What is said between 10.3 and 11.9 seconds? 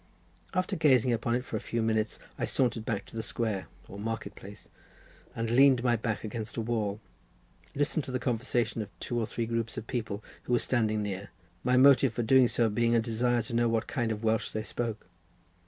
who were standing near, my